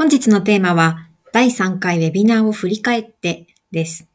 [0.00, 4.08] 本日のテーマは第3回ウェビナーを振り返ってです。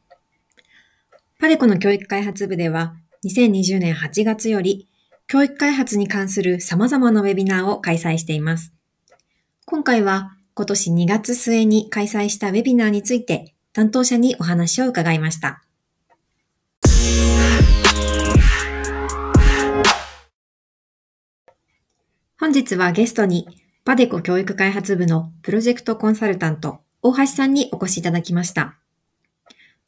[1.38, 4.88] パデコの教育開発部では2020年8月より
[5.28, 8.72] 教育開発に関する様々なウェビナーを開催しています。
[9.64, 15.62] 今回は今年2月末に開催したウェビナーについて担当者にお話を伺いました。
[22.40, 23.46] 本日はゲストに
[23.86, 28.74] パデコ教育開発部のプロジェクトコンサルタント大橋さんにお越しいただきました。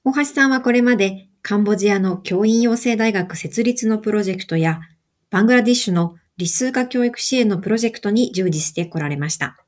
[0.04, 4.82] 大橋さんはこれまでカンボジアの教員養成大学設立のプロジェクトや、
[5.30, 9.58] バングラディッシュの理数化教育支援のプロジェクトに従事してこられました。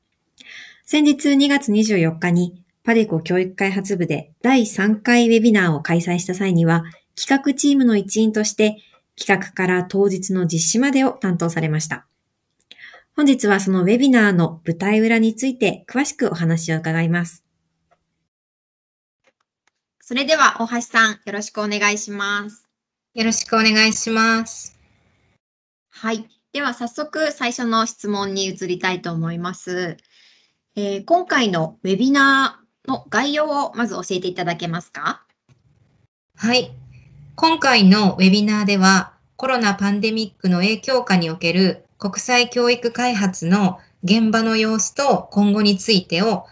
[0.85, 6.85] 先日2月24日にパデコ教育開発部で第3回ウェビナーを開催した際には、
[7.21, 8.77] 企画チームの一員として
[9.19, 12.07] 企画から当日の実施までを担当されました。
[13.13, 17.43] 本日はそのウェビナーの舞台裏について詳しくお話を伺います。
[19.99, 22.67] それでは、大橋さん、よろしくお願いします。
[23.13, 24.77] よろしくお願いします。
[25.89, 26.27] はい。
[26.53, 29.97] では、早速、最初の質問に移りたいと思います。
[30.75, 35.23] えー、今回のウェビナーの概要をまず教えていただけますか？
[36.37, 36.71] はい。
[37.35, 46.47] 今回のウェビナーでは、コロナパンデミックの影響下における国際教育開発の現場の様子と今後についてを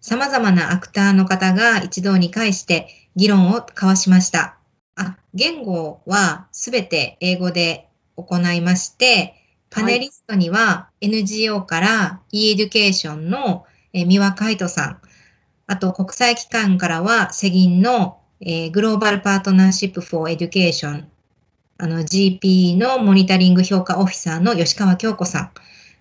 [0.00, 4.56] 様々なアクターの方が一堂に会して議論を交わしました。
[4.96, 9.34] あ、言語はすべて英語で行いまして、
[9.68, 15.00] パネリストには NGO から e エデュケーションの三輪開人さん、
[15.66, 18.20] あと国際機関からは世銀の、
[18.72, 21.10] Global Partnership for Education、
[21.78, 25.50] あの GP のモニタリング評価オフィサーの吉川京子さん、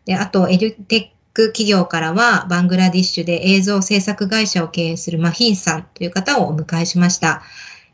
[0.06, 7.41] であとエデュテック企業からは、バングラディッシュで映像制作会社を経営するマヒンさんという方をお迎えしました。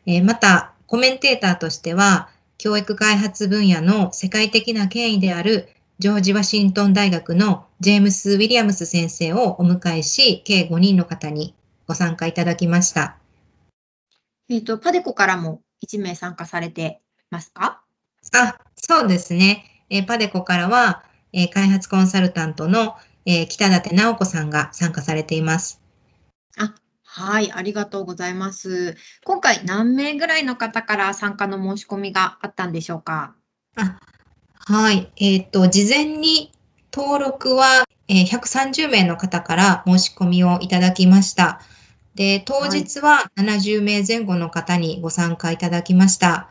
[0.06, 5.70] えー、また、コメンテーターとしては、教育開発分野の世界的な権威である
[6.00, 11.56] ジョージ・ワシントン大学のジェームス・ウィリアムス先生をお迎えし、計5人の方に
[11.88, 13.16] ご参加いただきました。
[14.50, 17.82] えっ、ー、と、パデコからも1名参加されてますか？
[18.34, 19.84] あ、そうですね。
[19.90, 21.04] えー、パデコからは、
[21.34, 22.96] えー、開発コンサルタントの
[23.26, 25.82] えー、北舘直子さんが参加されています。
[26.58, 26.74] あ、
[27.04, 28.96] はい、ありがとうございます。
[29.24, 33.36] 今回何名ぐらいの方から参加の申し込みがあったんでしょうか？
[33.76, 34.00] あ
[34.66, 36.52] はい、えっ、ー、と、事前に
[36.92, 41.62] 登録は、えー、130名の方から申し込みをいただきました。
[42.16, 46.50] で、当日は70名前後の方にご参加いただきました。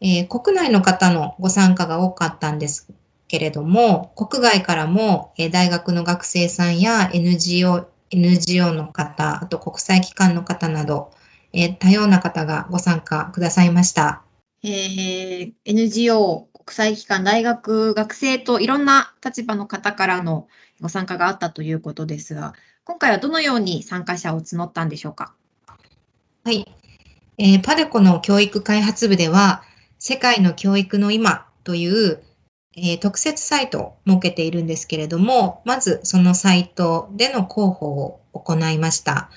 [0.00, 2.88] えー、国内の方のご参加が多かったんです
[3.28, 11.10] けれども、国外からも、え大学の学生さんや NGO、NGO の方、あと国際機関の方など、
[11.52, 14.22] え多様な方がご参加くださいました。
[14.62, 20.48] えー、NGO、国際機関、大学、学生といろんな立場の方からの
[20.80, 22.54] ご参加があったということですが、
[22.84, 25.34] 今回はどのように参加者を募ったんでしょうか？
[26.44, 26.66] はい。
[27.38, 29.62] えー、パデコの教育開発部では、
[30.06, 32.22] 世界の教育の今という
[32.76, 39.30] えー、特設サイトを設けているんですけれども、まずそのサイトでの広報を行いました。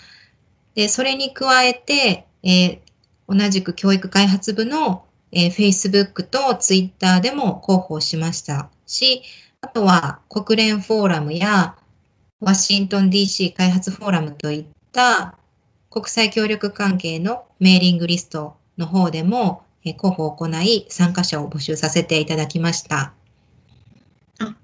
[0.73, 2.79] で、それに加えて、えー、
[3.27, 9.21] 同じく教育開発部の、えー、Facebook と Twitter でも広報しましたし、
[9.61, 11.75] あとは国連フォーラムや
[12.39, 15.35] ワシントン DC 開発フォーラムといった
[15.89, 23.13] 国際協力関係のメーリングリストの方でも広報を行い参加者を募集させていただきました。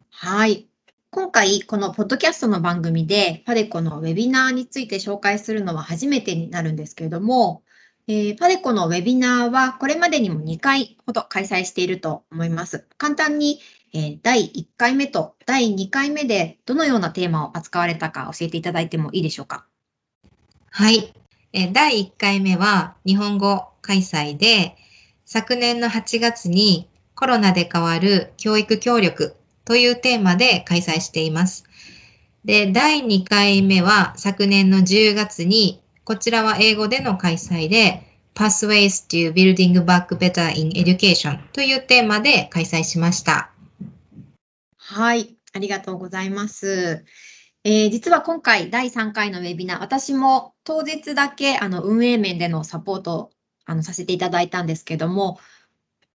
[0.09, 0.67] はい。
[1.09, 7.63] 今回、このポッドキャストの番組で、パデコのウェビナーについて紹介するのは初めてになるんですけれども、
[8.07, 12.87] えー、パデコのウェビナーはこれまでにも2回ほど開催していると思います。
[12.97, 13.59] 簡単に、
[13.93, 19.65] えー、第1回目と第2回目でどのようなテーマを扱われたか教えていただいてもいいでしょうか？
[20.71, 21.13] はい。
[21.53, 24.75] えー、第1回目は日本語開催で、
[25.25, 29.35] 昨年の8月にコロナで変わる教育協力
[29.65, 31.63] というテーマで開催しています。
[32.43, 43.51] で、第2回目は昨年の10月に、こちらは英語での開催で、Pathways to Building Back Better in Education というテーマで開催しました。
[44.77, 47.05] はい、ありがとうございます。
[47.63, 53.31] えー、実は今回第3回のウェビナー、私も当日だけあの運営面でのサポート
[53.65, 55.39] あのさせていただいたんですけども、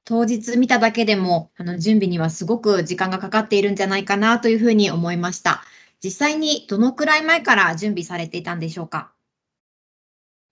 [0.05, 5.63] 当日見ただけでもあの準備にはすごく時間がかかっているんじゃないかなというふうに思いました。
[6.03, 9.15] 実際にどのくらい前から準備されていたんでしょうか？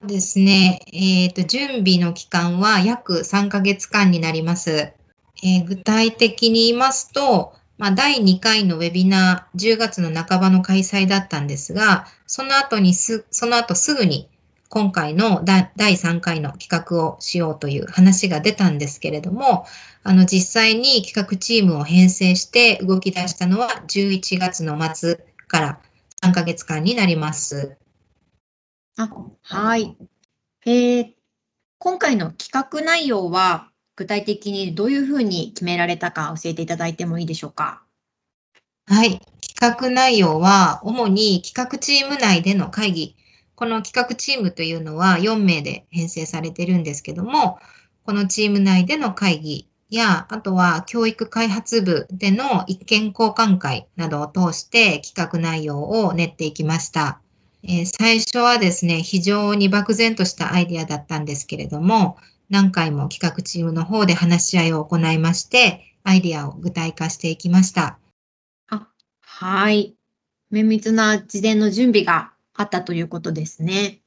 [0.06, 4.92] ですね、えっ、ー、と、準備の期間は約3ヶ月間になります。
[5.44, 14.28] えー、具体的に言いますと、まあ、第2回のウェビナー、10月の半ばの開催だったんですが、その後にす、その後すぐに
[14.74, 19.66] 今回の第3回の企画をしようという話が出たんですけれども、
[20.02, 25.80] あの実際に企画チームを編成して動き出したのは11月の末から
[26.24, 27.76] 3ヶ月間になります。
[28.96, 29.10] あ
[29.42, 29.94] はい。
[30.64, 31.06] えー、
[31.78, 37.82] 今回の企画内容は具体的にどういうふうに決められたか教えていただいてもいいでしょうか？
[38.86, 39.20] はい。
[39.54, 43.16] 企画内容は主に企画チーム内での会議、
[43.54, 47.58] この企画チームというのは4名で編成されてるんですけども、
[48.04, 57.20] このチーム内での会議や、あとは教育開発部での意見交換会などを通して企画内容を練っていきました。
[57.62, 62.16] えー、最初はですね、非常に漠然としたアイディアだったんですけれども、
[62.48, 67.98] 何回も企画チームの方で話し合いを行いまして、アイディアを具体化していきました。
[68.68, 68.88] あ
[69.20, 69.94] はい。
[70.50, 74.00] 綿密な事前の準備があったということですね。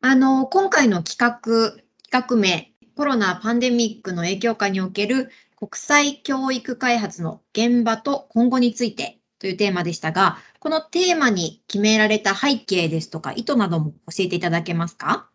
[0.00, 15.30] あの、今回の企画、企画名、コロナパンデミックの影響下における国際教育開発の現場と今後についてというテーマでしたが、このテーマに決められた背景ですとか意図なども教えていただけますか？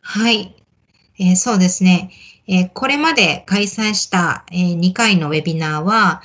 [0.00, 0.54] はい、
[1.18, 2.10] えー、そうですね、
[2.46, 6.22] えー、これまで開催した、えー、2回のウェビナーは、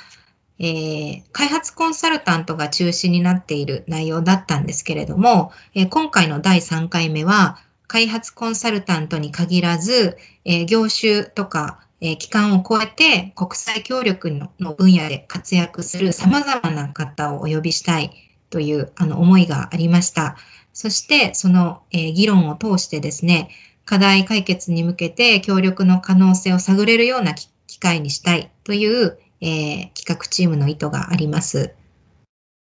[0.65, 18.11] えー、開発コンサルタントが中心になっている内容だったんですけれども、えー、今回の第3回目は、開発コンサルタントに限らず、えー、業種とか、え機関を超えて国際協力のの分野で活躍する様々な方をお呼びしたい
[18.49, 20.35] というあの思いがありました。
[20.73, 23.49] そして、その、え議論を通してですね、
[23.85, 31.75] 課題解決に向けて協力の可能性を探れるような機会にしたいという、えー、企画チームの意図があります。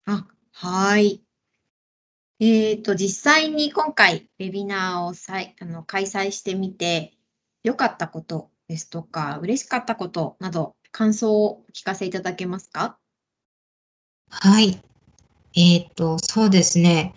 [0.05, 1.23] あ、はい。
[2.39, 7.17] えっ、ー、と、実際に今回、ウェビナーをさいあの開催してみて、
[7.63, 12.99] 良かったことですとか、嬉しかったことなど、感想をお聞かせいただけますか？
[14.29, 14.79] はい。
[15.55, 17.15] えっ、ー、と、そうですね。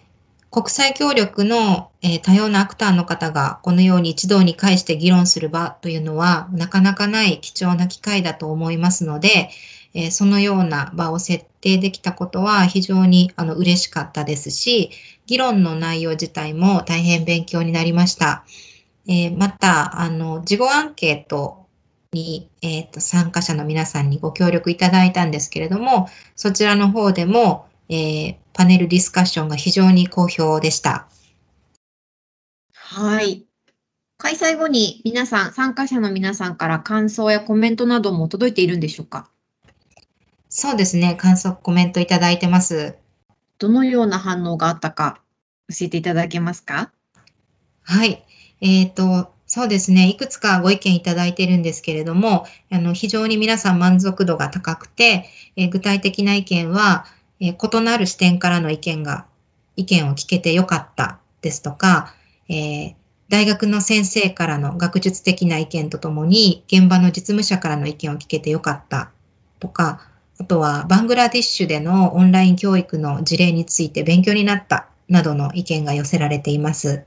[0.50, 9.50] 国際協力の、えー、多様なアクターの方がこのように一堂に会して議論する場というのはなかなかない貴重な機会だと思いますので、
[9.94, 14.90] えー、そのような場を設定できたことは非常にあの嬉しかったですし、
[15.26, 18.44] 議論の内容自体も大変勉強になりました。
[19.06, 21.66] えー、また、あの、事後アンケート
[22.12, 31.08] に、えーと、参加者の皆さんにご協力いただいたんですけれども、そちらの方でも、えー、パネルディスカッションが非常に好評でした。
[32.72, 33.44] はい。
[34.16, 39.28] 開催後に皆さん、参加者の皆さんから感想やコメントなども届いているんでしょうか？
[40.48, 41.14] そうですね。
[41.14, 42.96] 感想、コメントいただいてます。
[43.58, 45.20] どのような反応があったか
[45.68, 46.92] 教えていただけますか？
[47.82, 48.24] はい。
[48.60, 50.08] えっ、ー、と、そうですね。
[50.08, 55.24] いくつかご意見いただいているんですけれども、あの、非常に皆さん満足度が高くて、
[55.56, 57.06] えー、具体的な意見は、
[57.40, 59.26] え異なる視点からの意見が、
[59.76, 62.14] 意見を聞けてよかったですとか、
[62.48, 62.94] えー、
[63.30, 69.10] 大学の先生からの学術的な意見とともに、現場の実務者からの意見を聞けてよかった
[69.58, 70.06] とか、
[70.38, 77.04] あとはバングラディッシュでのオンライン教育の事例について勉強になったなどの意見が寄せられています。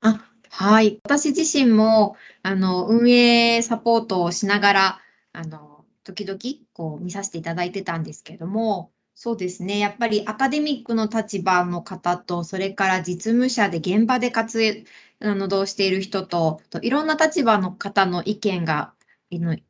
[0.00, 0.98] あ、はい。
[1.04, 5.00] 私自身も、あの、運営サポートをしながら、
[5.32, 6.38] あの、時々、
[6.72, 9.78] こう、見させていただいてたんですけれども、そうですね。
[9.78, 14.84] やっぱりアカデミックの立場の方と、それから実務者で現場で活
[15.20, 18.92] 動している人と、といろんな立場の方の意見が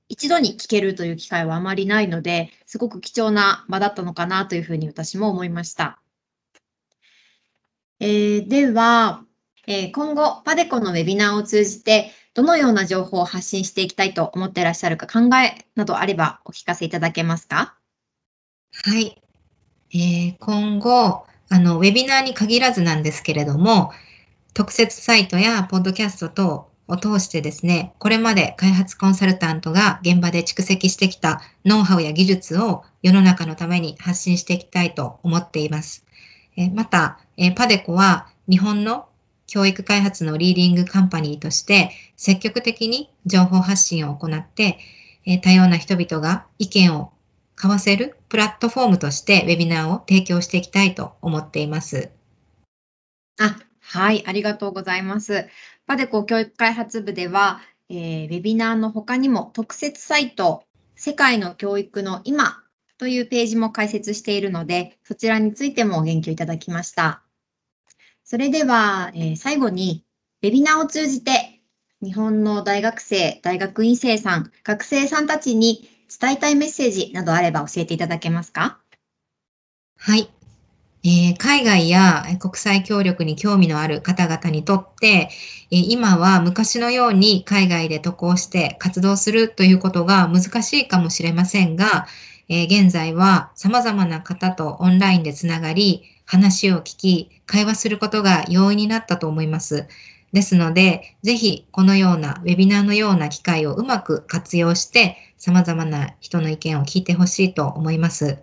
[0.09, 6.01] 一度に聞けるという機会はあまりないので、すごく貴重な場だったのかなというふうに私も思いました。
[8.01, 9.25] えー、では、
[9.69, 17.79] えー、今後、パデコのウェビナーを通じて、どのような情報を発信していきたいと思っていらっしゃるか考えなどあればお聞かせいただけますか？
[18.85, 19.23] はい。
[19.93, 23.93] えー、今後、あの、ウェビナーに限らずなんですけれども、
[24.55, 36.05] 特設サイトやポッドキャスト等を通してですね、これまで開発コンサルタントが現場で蓄積してきたノウハウや技術を世の中のために発信していきたいと思っています。
[36.57, 39.07] えまた、えパデコは日本の
[39.47, 44.79] 教育開発のリーディングカンパニーとして積極的に情報発信を行って、
[45.27, 47.13] え多様な人々が意見を
[47.69, 52.11] わせるプラットフォームとしてウェビナーを提供していきたいと思っています。
[53.39, 55.49] あ、はい、ありがとうございます。
[55.87, 60.65] パデコ教育開発部では、えー、ウェビナーの他にも特設サイト、
[60.97, 62.63] 世界の教育の今
[62.99, 67.23] というページも開設しているので、そちらについても言及いただきました。
[68.25, 70.05] それでは、えー、最後に、
[70.43, 71.63] ウェビナーを通じて、
[72.03, 78.79] 日本の大学生、大学院生さん、学生さんたちに伝えたいメッセージなどあれば教えていただけますか？
[79.99, 80.31] はい。
[81.05, 85.31] えー、海外や国際協力に興味のある方々にとって、
[85.71, 92.09] え、今は昔のように海外で渡航して活動するということが難しいかもしれませんが、
[92.49, 99.87] えー、現在は様々な方とオンラインでつながり、話を聞き、会話することが容易になったと思います。
[100.33, 108.39] ですので、ぜひこのようなウェビナーのような機会をうまく活用して、様々な人の意見を聞いてほしいと思います。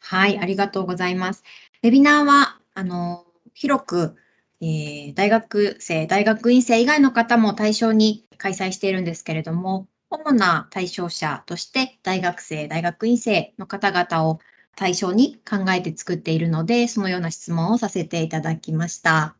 [0.00, 1.44] はい、ありがとうございます。
[1.82, 4.16] ウェビナーは、あの、広く、
[4.60, 14.40] えー、大学生、大学院生以外の方も対象に開催しているんですけれども、主な対象者として大学生、大学院生の方々を
[14.74, 19.36] 対象に考えて作っているので、そのような質問をさせていただきました。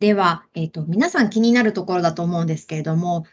[0.00, 3.24] では、えっ、ー、と、皆さん気になるところだと思うんですけれども、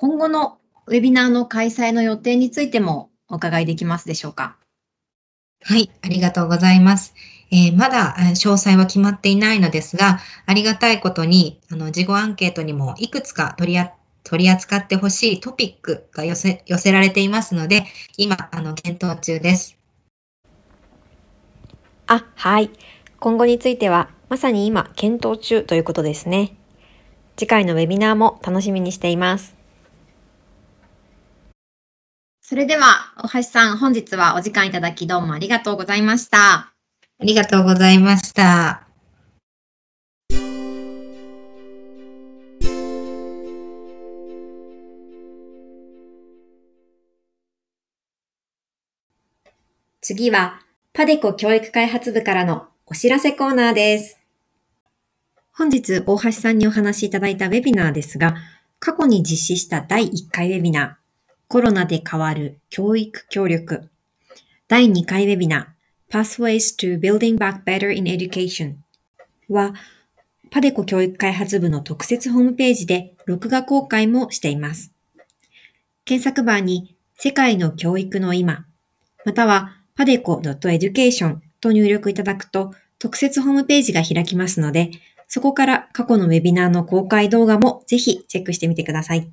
[0.00, 4.56] 今後のウェビナーの開催の予定についてもお伺いできますでしょうか？
[5.62, 7.14] はい、ありがとうございます。
[7.50, 13.80] えー、まだ詳細は決まっていないのですが、ありがたいことに、あの、事後アンケートにもいくつか取り
[14.24, 17.84] 取り扱ってほしいトピックが寄せ寄せられていますので、
[18.16, 19.76] 今、あの、検討中です。
[22.06, 22.70] あ、はい。
[23.18, 26.56] 今後については、まさに今、検討中ということですね。
[27.36, 29.59] 次回のウェビナーも楽しみにしています。
[32.50, 36.52] それでは、大橋さん、本日はお時間いただきどうもありがとうございました。
[36.56, 36.72] あ
[37.20, 38.88] りがとうございました。
[50.00, 50.58] 次は、
[50.92, 54.18] パデコ教育開発部からのお知らせコーナーです。
[55.52, 58.34] 本日、大橋さんにお話しいただいたウェビナーですが、
[58.80, 60.99] 過去に実施した第1回ウェビナー、
[61.52, 63.90] コロナで変わる教育協力。
[64.68, 68.74] 第2回ウェビナー Pathways to Building Back Better in Education
[69.48, 69.74] は、
[70.52, 74.92] パデコ教育開発部の特設ホームページで録画公開もしています。
[76.04, 78.66] 検索バーに世界の教育の今、
[79.24, 84.92] またはパデコ .education と入力いただくと特設ホームページが開きますので、
[85.26, 89.32] そこから過去のウェビナーの公開動画もぜひチェックしてみてください。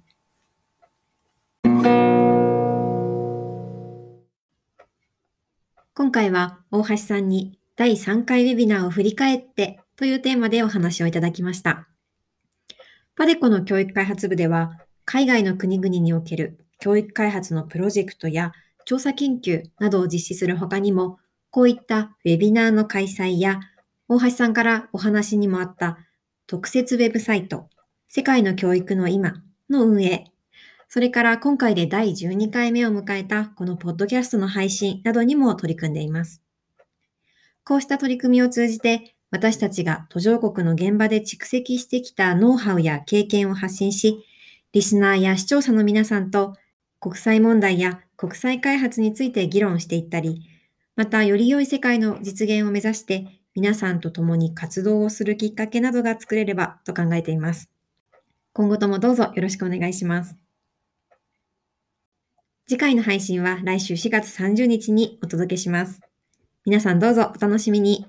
[5.93, 11.89] 今回は大橋さんに第3回ウェビナーを振り返ってというテーマでお話をいただきました。
[13.15, 18.51] パデコの教育開発部では、海外の国々における教育開発のプロジェクトや
[18.85, 21.17] 調査研究などを実施する他にも、
[21.49, 23.59] こういったウェビナーの開催や、
[24.07, 25.97] 大橋さんからお話にもあった
[26.45, 27.69] 特設ウェブサイト、
[28.07, 30.25] 世界の教育の今の運営
[30.89, 36.41] それから今回で第12回目を迎えたこのポッドキャストの配信などにも取り組んでいます。
[37.65, 44.23] こうした取り組みを通じて私たちが途上国の現場で蓄積してきたノウハウや経験を発信し、
[44.71, 46.55] リスナーや視聴者の皆さんと
[47.01, 50.43] 国際問題や国際開発について議論していったり、
[50.95, 57.69] またより良い世界の実現を目指して皆さんと共に活動をするきっかけなどが作れればと考えています。
[58.53, 60.46] 今後ともどうぞよろしくお願いします。
[62.69, 66.01] 次回の配信は来週4月30日にお届けします。
[66.65, 68.05] 皆さんどうぞお楽しみに。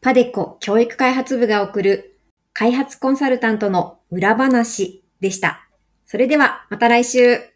[0.00, 2.20] パデコ教育開発部が送る
[2.52, 5.68] 開発コンサルタントの裏話でした。
[6.04, 7.55] それではまた来週。